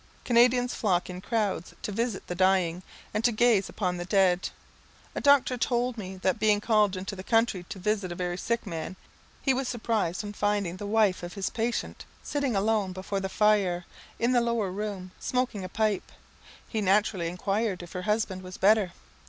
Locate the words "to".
1.83-1.91, 3.23-3.31, 7.69-7.77